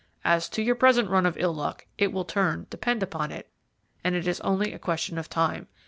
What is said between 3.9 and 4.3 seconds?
and